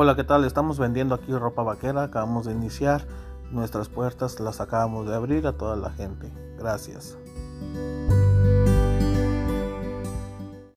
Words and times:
Hola, 0.00 0.14
¿qué 0.14 0.22
tal? 0.22 0.44
Estamos 0.44 0.78
vendiendo 0.78 1.16
aquí 1.16 1.32
ropa 1.32 1.64
vaquera. 1.64 2.04
Acabamos 2.04 2.46
de 2.46 2.52
iniciar. 2.52 3.04
Nuestras 3.50 3.88
puertas 3.88 4.38
las 4.38 4.60
acabamos 4.60 5.08
de 5.08 5.16
abrir 5.16 5.44
a 5.48 5.54
toda 5.54 5.74
la 5.74 5.90
gente. 5.90 6.30
Gracias. 6.56 7.18